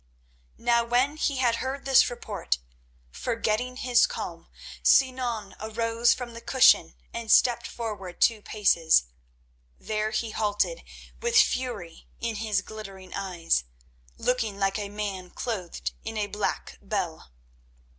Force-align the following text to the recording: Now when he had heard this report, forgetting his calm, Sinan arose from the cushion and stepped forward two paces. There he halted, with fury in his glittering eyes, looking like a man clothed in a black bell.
Now 0.57 0.83
when 0.83 1.15
he 1.15 1.35
had 1.37 1.57
heard 1.57 1.85
this 1.85 2.09
report, 2.09 2.57
forgetting 3.11 3.75
his 3.75 4.07
calm, 4.07 4.47
Sinan 4.81 5.53
arose 5.59 6.11
from 6.11 6.33
the 6.33 6.41
cushion 6.41 6.95
and 7.13 7.29
stepped 7.31 7.67
forward 7.67 8.19
two 8.19 8.41
paces. 8.41 9.03
There 9.79 10.09
he 10.09 10.31
halted, 10.31 10.81
with 11.21 11.37
fury 11.37 12.07
in 12.19 12.37
his 12.37 12.63
glittering 12.63 13.13
eyes, 13.13 13.63
looking 14.17 14.57
like 14.57 14.79
a 14.79 14.89
man 14.89 15.29
clothed 15.29 15.91
in 16.03 16.17
a 16.17 16.25
black 16.25 16.79
bell. 16.81 17.31